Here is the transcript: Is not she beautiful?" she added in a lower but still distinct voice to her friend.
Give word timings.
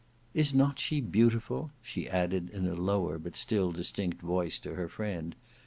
Is 0.33 0.51
not 0.51 0.79
she 0.79 0.99
beautiful?" 0.99 1.69
she 1.83 2.09
added 2.09 2.49
in 2.49 2.65
a 2.67 2.73
lower 2.73 3.19
but 3.19 3.35
still 3.35 3.71
distinct 3.71 4.19
voice 4.19 4.57
to 4.57 4.73
her 4.73 4.89
friend. 4.89 5.35